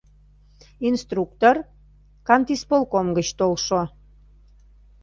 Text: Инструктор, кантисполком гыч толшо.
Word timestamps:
Инструктор, 0.89 1.55
кантисполком 2.27 3.07
гыч 3.17 3.27
толшо. 3.39 3.81